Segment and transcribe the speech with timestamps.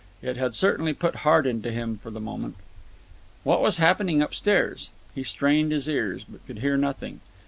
[0.23, 2.55] It had certainly put heart into him for the moment.
[3.43, 4.89] What was happening upstairs?
[5.13, 7.19] He strained his ears, but could hear nothing.